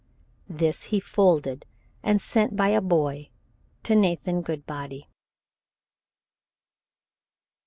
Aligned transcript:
This 0.49 0.85
he 0.85 0.99
folded 0.99 1.67
and 2.01 2.19
sent 2.19 2.55
by 2.55 2.69
a 2.69 2.81
boy 2.81 3.29
to 3.83 3.95
Nathan 3.95 4.41
Goodbody. 4.41 5.07